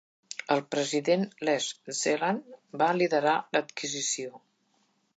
El 0.53 0.63
president 0.75 1.25
Les 1.49 1.69
Zellan 1.99 2.41
va 2.83 2.91
liderar 3.05 3.39
l'adquisició. 3.55 4.47